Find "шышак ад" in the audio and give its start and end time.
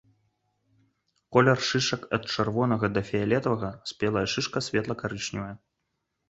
1.67-2.23